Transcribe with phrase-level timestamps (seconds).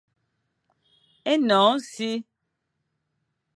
[1.33, 2.11] Énoñ e si,